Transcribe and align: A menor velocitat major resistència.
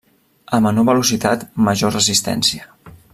A 0.57 0.59
menor 0.65 0.87
velocitat 0.91 1.45
major 1.69 1.95
resistència. 1.99 2.69